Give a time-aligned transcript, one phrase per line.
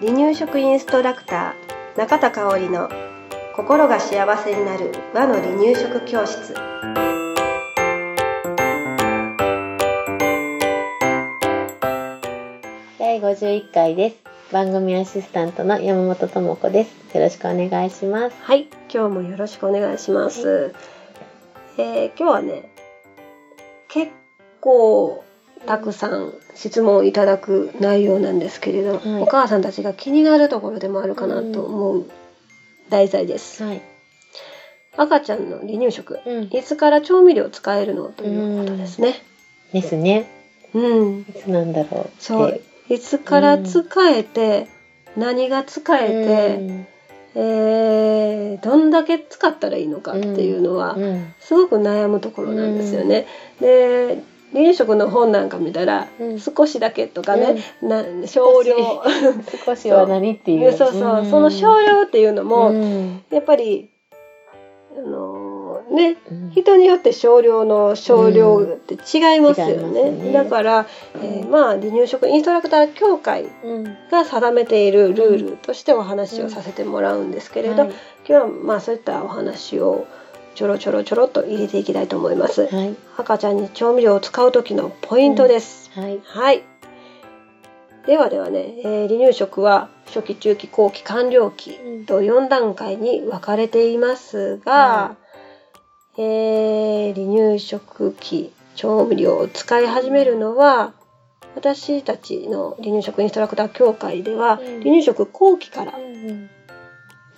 [0.00, 2.88] 離乳食インストラクター中田香織の
[3.54, 6.54] 心が幸せになる和の離乳食教室
[12.98, 14.16] 第51回です。
[14.52, 17.16] 番組アシスタントの山本智子です。
[17.16, 18.36] よろしくお願いします。
[18.42, 20.74] はい今日もよろしくお願いします、
[21.76, 22.72] えー今日はね
[23.88, 24.12] 結
[24.60, 25.22] 構
[25.66, 32.10] たくさん質問をいただく内容なんですけれど、はいお母さんたちが気になるところでもあるかなと思う
[32.88, 33.82] 題材です、はい。
[34.96, 36.44] 赤ちゃんの離乳食うん。
[36.50, 39.22] いつから調味料を使えるのということですね
[39.72, 40.26] ですね。
[40.74, 42.10] うんいつなんだろう。
[42.18, 44.66] そういつから使えて、
[45.16, 46.86] 何が使えて、うん
[47.36, 51.34] えーどんだけ使ったらいいのかっていうのは、うん。
[51.38, 53.26] すごく悩むところなんですよね。
[53.60, 54.22] で
[54.52, 56.40] 離乳食の本なんか見たら、うん。
[56.40, 58.76] 少しだけとかね、な少量。
[59.64, 59.90] 少し。
[59.90, 60.72] は何っていう。
[60.76, 63.22] そうそう、その少量っていうのも、うん。
[63.30, 63.90] やっぱり
[64.96, 66.50] あのーねうん。
[66.50, 70.10] 人によって少量の少量って違いますよね。
[70.10, 70.32] ね。
[70.32, 70.86] だから、
[71.22, 73.84] えーまあ離乳食インストラクター協会うん。
[74.10, 77.90] が定めているルールとしてお話をさせてもらうんですけれど、はい。
[78.28, 80.06] 今日はまあそういったお話を
[80.60, 82.66] ちょろちょろちょろっと入れていきたいと思います。
[82.66, 82.94] はい。
[83.16, 85.90] 赤ちゃんに調味料を使う時のポイントです。
[85.94, 86.20] はい。
[86.22, 86.62] はい。
[88.06, 95.16] ではではね、えー離乳食は初期、中期、後期、完了期と4段階に分かれていますが、
[96.18, 100.92] えー離乳食期調味料を使い始めるのは
[101.54, 106.50] 私たちの離乳食インストラクター協会では、うん離乳食後期からうん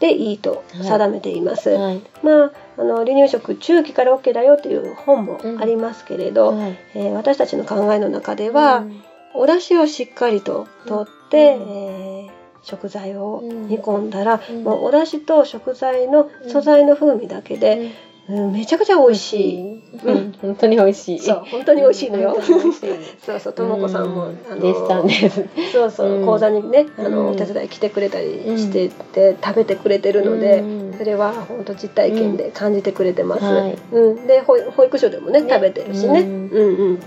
[0.02, 1.70] でいいと定めています。
[1.70, 2.02] はい。
[2.24, 6.76] まあ、あの離乳食中期から OK だよという本もありますけれど、はい。
[6.94, 9.02] えー私たちの考えの中では、うん。
[9.34, 11.62] お出汁をしっかりと取って、うん。
[11.70, 13.68] えー食材をうん。
[13.68, 14.64] 煮込んだら、うん。
[14.64, 17.90] もうお出汁と食材の素材の風味だけで、
[18.28, 19.82] うんめちゃくちゃ美味しい。
[20.04, 20.32] うん。
[20.40, 21.18] 本当に美味しい。
[21.18, 22.36] そう本当に美味しいのよ。
[22.40, 24.60] そうそうともこさんも、あの
[25.06, 25.44] です。
[25.72, 33.44] そうそう、うん講座にねあの、うんお手伝い来てくれたりしてて、食べてくれてるので、うんそれは本当実体験で感じてくれてます。
[33.44, 36.20] はいうん、で保保育所でもねね食べてるしね。
[36.20, 36.98] ううんんうん。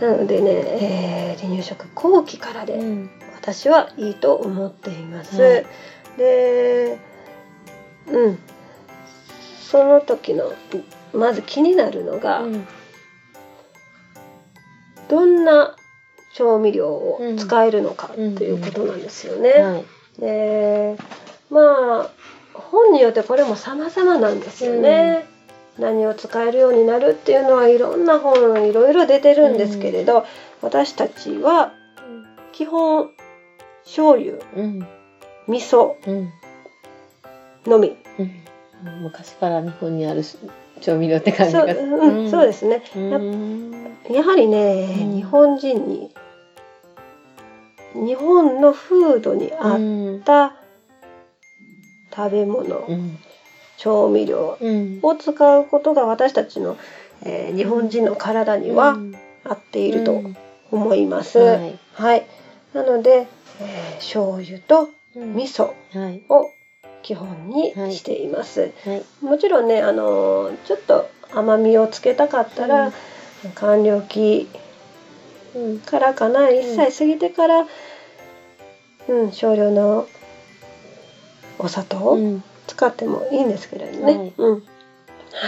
[0.00, 5.40] なのでね、えー離乳食後期からで、うん私はいいと思っています。
[5.40, 5.66] はい
[6.18, 6.98] で、
[8.10, 8.38] うん、
[9.70, 10.52] その時の
[11.12, 12.66] まず気になるのが、うん
[15.08, 15.76] どんな
[16.34, 19.50] 調味料を使えるのかっていうことなんですよね。
[19.52, 19.84] はい。
[20.20, 20.96] で
[21.48, 22.10] まあ
[22.52, 25.24] 本によってこれも様々なんですよね。
[25.78, 30.24] 何を使えるようになるっていうのはいろんな本いろいろ出てるんですけれど、
[30.60, 31.72] 私たちは
[32.52, 33.10] 基本
[33.84, 34.86] 醤油うん。
[35.46, 36.30] 味噌うん。
[37.66, 38.30] のみうん。
[39.02, 40.22] 昔から日本にある
[40.80, 41.74] 調味料って感じそう,、が。
[41.74, 43.72] うんそうですねうん。
[44.10, 46.10] やはりね、うん日本人に
[47.94, 50.22] 日本の風土に合っうん。
[50.22, 50.54] た
[52.14, 53.18] 食べ物、うん。
[53.78, 54.98] 調味料うん。
[55.02, 56.76] を使うことが私たちの、
[57.24, 58.96] えー日本人の体には
[59.44, 60.20] 合っていると
[60.70, 61.38] 思います。
[61.38, 61.78] はい。
[61.94, 62.26] はい。
[62.74, 63.26] なので、
[63.60, 66.22] えー醤油とうん味噌はい。
[66.28, 66.44] を
[67.06, 68.72] 基本にしています。
[68.84, 69.02] はい。
[69.24, 72.92] もちろんね、あのーちょっと甘みをつけたかったら、
[73.54, 74.48] 完了期
[75.54, 75.78] うん。
[75.78, 77.66] からかな、1歳過ぎてから、
[79.08, 80.08] うん、少量の
[81.60, 82.42] お砂糖をうん。
[82.66, 84.18] 使ってもいいんですけれどね。
[84.18, 84.54] はいうん。
[84.54, 84.58] は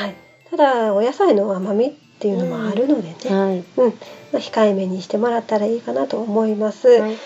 [0.07, 0.15] い。
[0.51, 3.65] ただ、お野菜の甘みっていうのもあるのでね、はい。
[3.79, 3.95] うん、
[4.33, 6.87] まあ、控えめにしてもらったらいいかなと思います。
[6.87, 7.17] はい。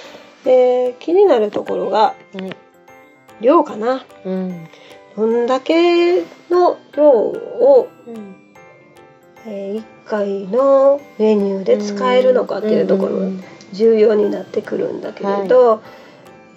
[0.46, 2.56] えー気になるところがはい。
[3.40, 4.04] 量かな。
[4.24, 4.68] うん。
[5.16, 6.20] どんだけ
[6.50, 8.36] の量を、うん。
[9.46, 13.26] え1回のメニューで使えるのかっていうところが
[13.72, 15.82] 重要になってくるんだけれど、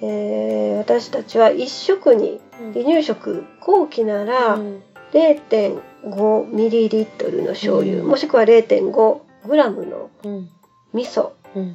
[0.02, 2.40] えー私たちは1食に
[2.74, 4.84] 離乳食後期ならうん
[5.14, 10.50] 0.5ミリリットルの醤油、うんもしくは0.5グラムのうん。
[10.94, 11.74] 味噌っうん。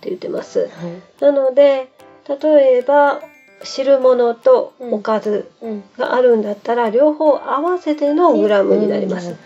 [0.00, 0.60] て言ってます。
[0.60, 0.70] はい。
[1.20, 1.88] なので
[2.28, 3.20] 例えば
[3.62, 5.84] 汁物とおかずうん。
[5.96, 9.36] があるんだったら両方合わせてのグラムになります。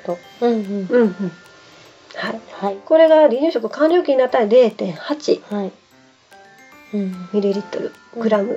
[0.41, 0.51] うん。
[0.51, 0.87] うん。
[0.91, 1.33] うんうん
[2.17, 2.77] はい、はい。
[2.85, 5.73] これが離乳食完了期になったら0.8はい。
[6.95, 7.29] うん。
[7.33, 8.57] ミリリットルグラムっ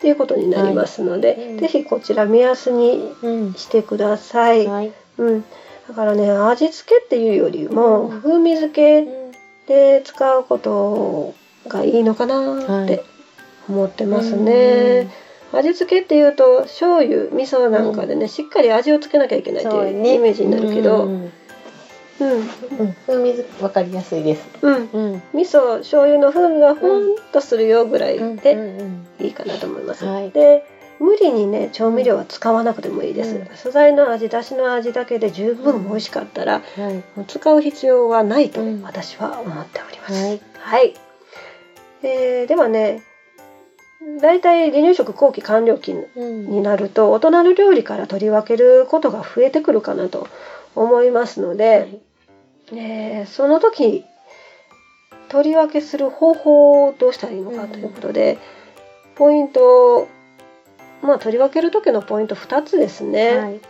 [0.00, 3.54] ていうことになりますので、はいうんぜひこちら目安にうん。
[3.54, 4.66] してください。
[4.66, 4.92] はい。
[5.18, 5.44] うん、
[5.88, 9.24] だからね味付けっていうよりも、うん風味付け
[9.66, 11.34] で使うこと
[11.68, 13.02] がいいのかなって
[13.68, 15.08] 思ってますね。
[15.52, 21.32] 味付けっていうと醤油味噌なんかでね、しっかり味をつけなきゃいけないっていうイメージになるけど、うん
[22.20, 22.30] うん、
[22.80, 24.48] うん風味わかりやすいです。
[24.62, 25.22] うん、うん。
[25.32, 30.04] 味噌醤油の風味がほんとするよぐらいうんでうんいいかなと思います。
[30.04, 30.66] はいで
[31.00, 36.62] 無理にね調味料は使わなくてもいいです、うん素材の味だしの味だけで十分美味しかったら、
[37.26, 40.14] 使う必要はないとうん私は思っております。
[40.14, 40.40] はい。
[40.54, 40.94] はい。
[42.04, 43.02] えーではね、
[44.20, 46.50] 大体離乳食後期完了期うん。
[46.50, 50.28] になると大人の料理から取り分けることが増えてくるかなと
[50.74, 52.00] 思いますので、
[52.72, 54.04] えーその時
[55.28, 58.38] 取り分けする方法をどうしたらいいのかということで、
[59.16, 60.08] ポイント
[61.02, 63.36] まあ取り分ける時のポイント2つですね。
[63.36, 63.60] はい。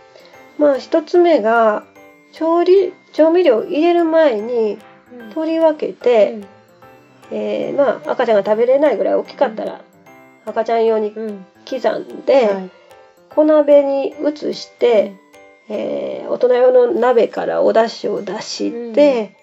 [0.58, 1.85] まあ1つ目が
[2.32, 4.79] 調理調味料を入れる前に
[5.32, 6.38] 取り分けて、
[7.31, 9.81] えーまあ赤ちゃんが食べれないぐらい大きかったら、
[10.46, 11.26] 赤ちゃん用にうん。
[11.26, 11.46] うん。
[11.69, 12.70] 刻んで、はい。
[13.35, 15.12] 小鍋に移して、
[15.69, 19.35] えー大人用の鍋からお出汁を出して、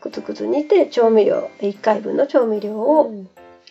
[0.00, 3.12] くつくつ煮て調味料1回分の調味料を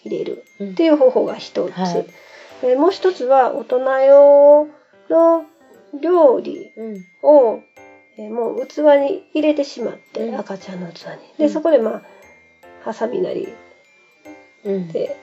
[0.03, 2.05] 入れるうんっていう方法が一つ、はい
[2.63, 4.67] えーもう一つは大人用
[5.09, 5.45] の
[6.01, 7.05] 料理うん。
[7.21, 7.59] を、
[8.17, 11.07] えーもう器に入れてしまって、うん赤ちゃんの器に
[11.37, 12.01] でうんそこでまあ
[12.83, 13.47] ハサミなり
[14.63, 14.87] うん。
[14.91, 15.15] で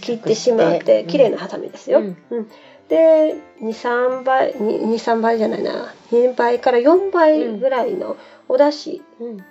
[0.00, 2.00] 切ってしまって綺麗なハサミですよ。
[2.00, 2.50] うんうん
[2.88, 9.44] で23倍23倍じゃないな2倍から4倍ぐらいのお出汁うん。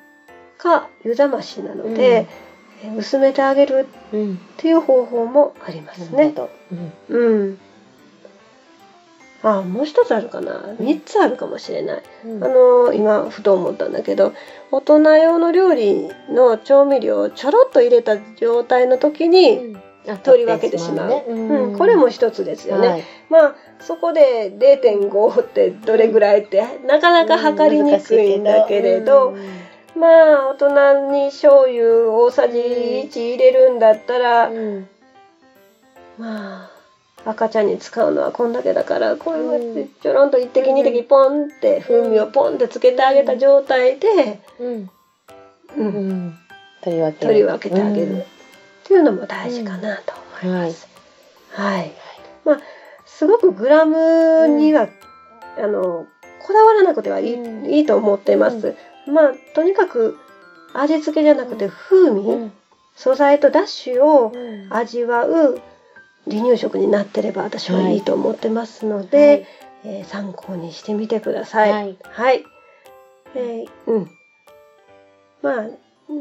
[0.60, 2.28] か湯冷ましなので、
[2.84, 4.34] えー薄めてあげるうん。
[4.36, 6.34] っていう方法もありますね。
[7.10, 7.18] うん。
[7.18, 7.58] うん。
[9.42, 12.04] あもう一つあるかな3つあるかもしれない。
[12.26, 14.34] うんあの今ふと思ったんだけど
[14.72, 19.93] 大人用の料理の調味料をちょろっと入れた状態の時にあ
[20.24, 21.26] 取り分けてしまう、ね。
[21.28, 21.78] うん。
[21.78, 22.88] これも一つですよね。
[22.88, 23.04] はい。
[23.30, 29.36] まあそこで0.5ってどれぐらいってなかなか測りにくいんだけれど、
[29.98, 34.88] まあ大人に醤油大さじ1入れるんだったら、うん。
[36.18, 36.70] まあ
[37.26, 44.90] 赤ちゃんに使うのはこんだけだからこれはうんちょろんと一滴二滴ポンって風味をポンってつけてあげた状態で、うん。
[45.78, 46.38] うん。
[46.82, 47.02] 取り
[47.44, 48.26] 分けてあげる
[48.84, 50.14] っていうのも大事かなと
[50.44, 50.88] 思いはいます。
[51.52, 51.92] はい、
[52.46, 52.60] まあ
[53.06, 54.90] すごくグラムには、
[55.58, 56.06] あの
[56.46, 57.66] こだわらなくてはいい,、うん。
[57.66, 58.76] いいと思ってます。
[59.08, 60.18] まあとにかく
[60.74, 62.52] 味付けじゃなくて風味、うん。
[62.96, 64.68] 素材とダッシュをうん。
[64.70, 65.62] 味わう
[66.30, 69.48] 離乳食になってれば私はいいと思ってますので、はい。
[69.86, 71.72] えー参考にしてみてください。
[71.72, 71.98] はい。
[72.04, 72.44] はい。
[73.36, 74.12] えーうん。
[75.42, 75.66] まあ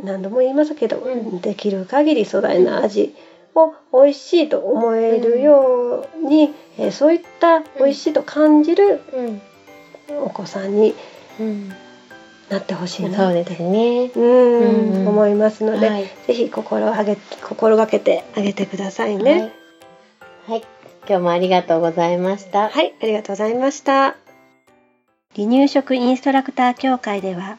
[0.04, 1.40] 何度も言いますけど、うん。
[1.40, 3.14] できる限り素材の味
[3.54, 9.42] を美味しいと思えるように、えーそういった美味しいと感じるうん。
[10.24, 10.94] お子さんに
[11.40, 11.68] うん
[12.50, 13.44] なってほしいなって。
[13.44, 14.10] ですね。
[14.14, 15.00] うん。
[15.00, 16.04] うん思いますので、はい。
[16.26, 19.32] ぜひ心をあげ心がけてあげてくださいね。
[19.32, 19.52] はい。
[20.48, 20.62] はい。
[21.08, 22.68] 今日もありがとうございました。
[22.68, 24.16] はい、ありがとうございました。
[25.34, 27.58] 離乳食インストラクター協会では、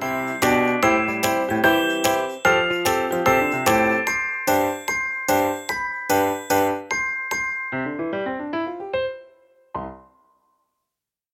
[0.00, 0.43] Música